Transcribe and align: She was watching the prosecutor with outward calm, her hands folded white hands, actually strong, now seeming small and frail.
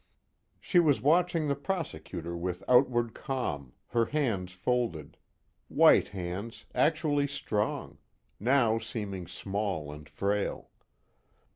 She 0.59 0.79
was 0.79 0.99
watching 0.99 1.47
the 1.47 1.55
prosecutor 1.55 2.35
with 2.35 2.63
outward 2.67 3.13
calm, 3.13 3.73
her 3.89 4.05
hands 4.05 4.51
folded 4.51 5.15
white 5.67 6.07
hands, 6.07 6.65
actually 6.73 7.27
strong, 7.27 7.99
now 8.39 8.79
seeming 8.79 9.27
small 9.27 9.91
and 9.91 10.09
frail. 10.09 10.71